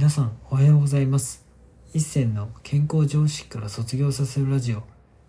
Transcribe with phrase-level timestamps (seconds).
[0.00, 1.44] 皆さんおはようございます。
[1.92, 4.82] 一銭の健康常識から卒業させるラジオ。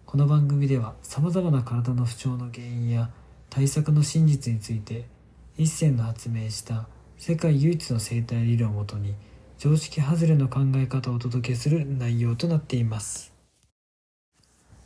[0.05, 3.09] この番組では様々な体の不調の原因や
[3.49, 5.03] 対策の真実について
[5.57, 6.87] 一銭の発明した
[7.17, 9.13] 世界唯一の生態理論をもとに
[9.57, 13.33] 常識外れの考え方をお届けする内容となっています。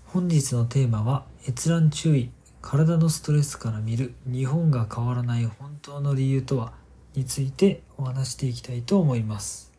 [0.08, 2.32] 本日のテーマは閲覧注意
[2.64, 6.74] 体のストレスから見る日本が変わらない本当の理由とは
[7.14, 9.75] についてお話していきたいと思います。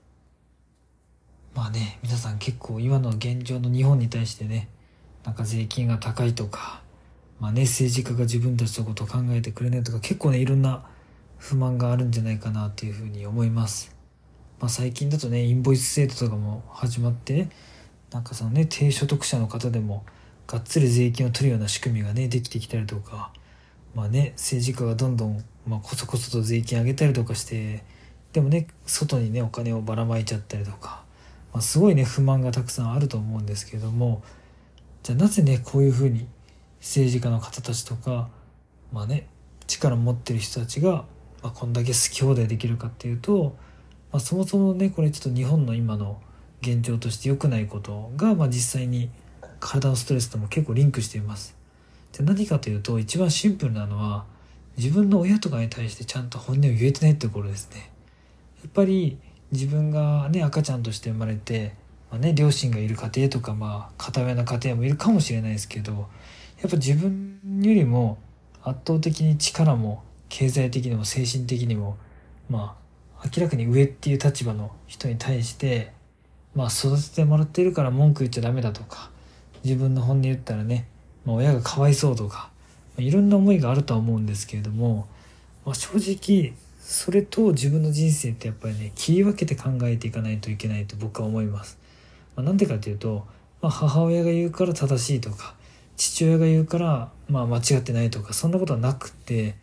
[1.77, 4.69] ね皆さん結構今の現状の日本に対してね
[5.25, 6.83] なんか税金が高いとか
[7.39, 10.87] まあね政治家が自分たちのことを考えてくれないとか結構ねいろんな
[11.37, 13.95] 不満があるんじゃないかなっていうふうに思います。
[14.59, 17.49] まあ最近だとねインボイス制度とかも始まって
[18.11, 20.07] なんかそのね低所得者の方でも
[20.47, 23.33] がっつり税金を取るような仕組みがねできてきたりとか
[23.95, 27.85] まあね政治家がどんどんまあ、こそこそと税金上げたりとかして
[28.33, 31.02] でもね外にねお金をばらまいちゃったりとか、
[31.57, 34.23] まあ、すごいね不満がたくさんあると思うんですけども
[35.02, 36.26] じゃあなぜねこういうふうに
[36.80, 38.29] 政治家の方たちとか
[38.93, 39.26] まあね
[39.66, 41.07] 力を持ってる人たちが、
[41.43, 43.57] まあ、こんだけ好き放題できるかっていうと、
[44.13, 46.21] まあ、そもそもねこれちょっと日本の今の
[46.60, 49.09] 現状として良くないことが、まあ、実際に
[49.59, 51.57] 体のストレスとも結構リンクしています。
[52.13, 54.26] で何かというと一番シンプルなのは
[54.76, 57.91] 自分の親とかに対してちゃんと本音を言えてないってところですね。
[58.63, 59.16] やっぱり
[59.52, 61.75] 自分がね赤ちゃんとして生まれて、
[62.11, 66.09] まあね、両親がいる家庭とかまあ片親の家庭もいるかもしれないですけど
[66.61, 68.19] やっぱ自分よりも
[68.62, 71.97] 圧倒的に力も経済的にも精神的にも
[72.50, 72.77] ま
[73.21, 75.93] あ明らかに上っていう立場の人に対して
[76.55, 79.10] まあ育ててもらってるから文句言っちゃダメだとか
[79.65, 80.88] 自分の本音言ったらね、
[81.25, 82.50] まあ、親がかわいそうとか
[82.97, 85.06] まあいろんな思いがあるとは思うんですけれども、
[85.65, 86.55] まあ、正直
[86.88, 91.81] それと自分の人生ってやっぱりね切り分けて考えていかないといけないと僕は思います。
[92.37, 93.26] まあ、なんでかというと、
[93.60, 95.56] まあ、母親が言うから正しいとか
[95.96, 99.56] 父親が言うからまあ間違ってないとかそんなことはなくて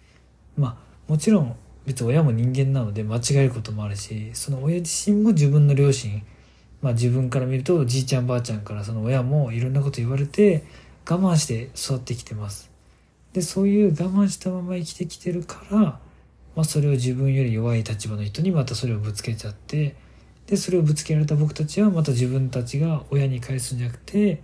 [0.57, 0.75] まあ
[1.09, 6.21] もちろん別に親も人間なので間違えることもあるしその親自身も自分の両親
[6.81, 10.65] まあ自分から見るとじいちゃんばあちゃんからその親もいろんなこと言われて
[11.09, 12.69] 我慢して育ってきてます。
[13.31, 15.99] でそういう我慢したまま生きてきてるから、
[16.55, 19.95] まあ、それを自分より弱い立場の人にまたそれをぶつけちゃって
[20.45, 24.41] でそれをぶつけられた僕たちはまた自分たちが親に返すんじゃなくて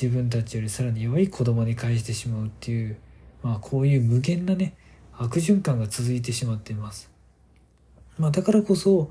[0.00, 2.96] 自分たちよりさらに弱い子供に返してしまうっていう、
[3.42, 4.74] まあ、こういう無限なね
[5.16, 7.08] 悪循環が続いてしまっています。
[8.18, 9.10] まあ、だからこそ、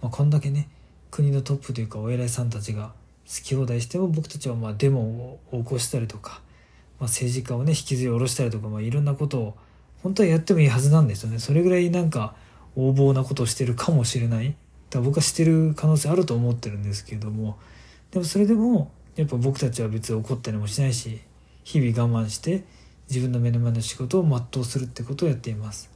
[0.00, 0.68] まあ、こんだけね
[1.10, 2.92] 国のトップというかお偉いさんたちが
[3.26, 6.42] 好き放題しても僕たちはまあデモを起こしたりとか
[7.02, 9.56] まあ、政治家をね引きずり下ろしたりとか、まあ、いろんなことを
[10.02, 11.38] 本当はやってもいいはずなんですよね。
[11.38, 12.34] それぐらいなんか
[12.76, 14.48] 横暴なことをしてるかもしれない。
[14.48, 17.58] だから僕はしてる可能性あると思ってるんですけども。
[18.10, 21.20] でもそれでもやっぱ僕たちは別に怒ったりもしないし
[21.64, 22.64] 日々我慢して
[23.08, 25.90] 自分の目の前の仕事を全うするってことをやっています、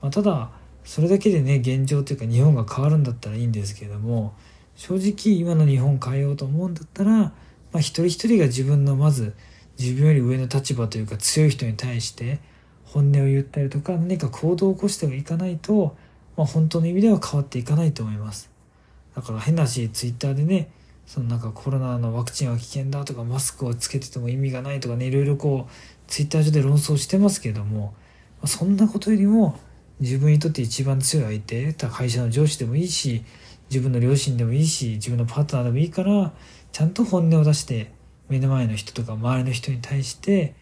[0.00, 0.50] まあ、ただ
[0.84, 4.34] それだけでね現状というか日本が変わるんだったらいいんですけれども
[4.74, 7.32] 正直今の日本変えようと思うんだったら、ま
[7.74, 9.34] あ、一人一人が自分のまず
[9.78, 12.38] 自分より上の立場というか強い人に対して
[12.96, 15.94] 本音を言ったりとか何か行動を起こしていかないと、
[16.34, 18.50] まあ、本当の意味では変わっていかないと思います。
[19.14, 20.70] だから変なしツイッターでね
[21.06, 25.72] そのなんかコロナのワクチンは危険だとかマスクをつけてても意味がないとかねいろいろこう
[26.06, 27.94] ツイッター上で論争してますけども、
[28.40, 29.58] ま、そんなことよりも
[30.00, 33.24] 自分にとって一番強い相手会社の上司でもいいし
[33.68, 36.32] 自分の両親でもいいし自分のパートナーでもいいから
[36.72, 37.92] ちゃんと本音を出して
[38.30, 40.54] 目の前の人とか周りの人に対して、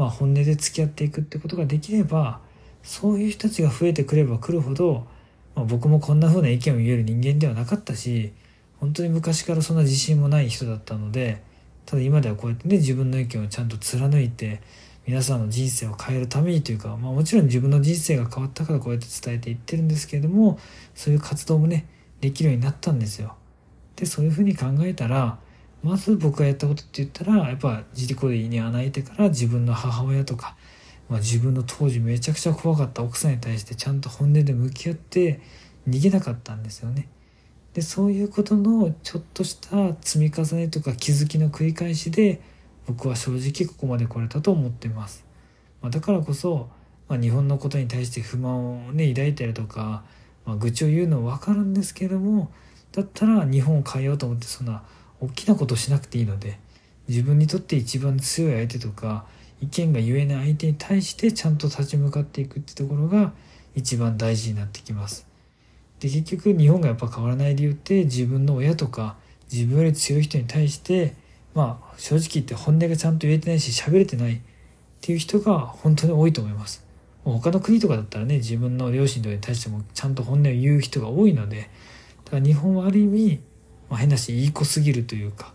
[0.00, 2.40] まあ、本音で付き合っていくってことができれば
[2.82, 5.06] そういう人たちが増えてくればくるほど、
[5.54, 8.32] まあ、僕もこんな風な意見を言える人間ではなかったし
[8.78, 11.42] 本当に昔からそんな自信もない人だったので
[11.84, 14.62] ただ今ではこうやってね自分の意見をちゃんと貫いて
[15.06, 20.58] 皆さんの人生を変えるためにというか、まあ、もちろん自分の人生が変わったからこうやって伝えていってるんですけれども
[20.94, 21.86] そういう活動もね
[22.22, 23.34] できるようになったんですよ。
[23.96, 25.38] でそういうふうに考えたら
[25.82, 30.56] まず僕がやったことって言ったらやっぱ自己で胃に穴開いてから自分の母親とか、
[31.08, 35.40] まあ、自分の当時めちゃくちゃ怖かった奥さんに対してちゃんと本音で向き合って
[35.88, 37.08] 逃げなかったんですよね。
[37.72, 42.40] でそういうことのちょっとした積み重ねとか気づきの繰り返しで
[42.86, 45.24] 僕は正直ここまで来れたと思ってます。
[45.80, 46.68] まあ、だからこそ、
[47.08, 50.02] まあ、日本のことに対して不満をね抱いたりとか、
[50.44, 52.50] まあ、愚痴を言うのは分かるんですけども
[52.92, 54.82] だったら日本を変えようと思ってそんな
[55.20, 56.58] 大きなことしなくていいので
[57.08, 59.26] 自分にとって一番強い相手とか
[59.60, 63.32] 意見が言えない相手に対してちゃんと立ち向かっていくってところが
[63.74, 65.26] 一番大事になってきます。
[66.00, 69.16] で結局日本がやっぱ変わらない理由って自分の親とか
[69.52, 71.14] 自分より強い人に対して
[71.54, 74.40] まあ正直言って本音がちゃんと言えてないし喋れてないっ
[75.02, 76.84] ていう人が本当に多いと思います。
[77.24, 81.68] 他の国とかだったらね自分の両親とかに対してもちゃんと本音を言う人が多いので
[82.24, 83.40] だから日本はある意味、
[83.90, 85.52] まあ、変なしいい子すぎるというか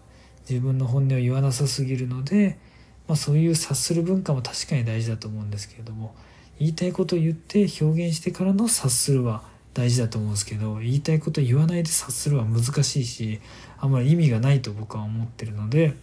[0.47, 2.59] 自分の本音を言わなさすぎるので、
[3.07, 6.13] まあ、そういう察する文化も確かに大事だと思うんですけれども
[6.59, 9.43] 言いたいことを言って表現してからの察するは
[9.73, 13.41] 大事だと思うんですけど言いたいことを言わないで察するは難しいし
[13.77, 15.93] あんまり意味がないと僕は思ってるので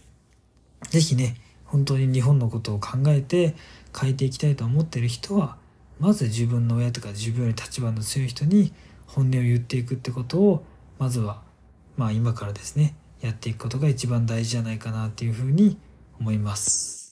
[0.89, 1.35] 是非ね
[1.65, 3.55] 本当に日本のことを考えて
[3.99, 5.57] 変えていきたいと思ってる人は
[5.99, 8.73] まず自分の親とか自分より立場の強い人に
[9.07, 10.65] 本音を言っていくってことを
[10.99, 11.41] まずは
[11.97, 15.77] まあ今からですねやっていくことが一番大事じゃないかなっていうふうに
[16.19, 17.03] 思います。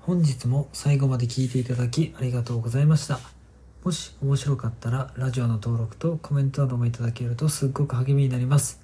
[0.00, 3.20] 本日も最後まで聞いていただきありがとうございました。
[3.84, 8.80] もし面白かったらラジオの登録とコメントなどもいただけるとすっごく励みになります。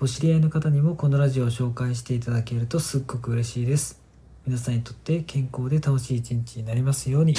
[0.00, 4.00] お知り合いの方にもこのラジオを紹介していただけるとすっごく嬉しいです。
[4.46, 7.34] 皆さんにとって健康で楽しい一日になりますように。